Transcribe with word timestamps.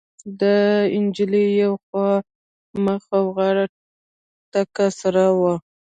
د 0.39 0.41
نجلۍ 1.03 1.47
يوه 1.61 1.79
خوا 1.85 2.09
مخ 2.85 3.03
او 3.17 3.25
غاړه 3.35 3.65
تکه 4.53 4.85
سره 4.99 5.23
وه. 5.39 5.53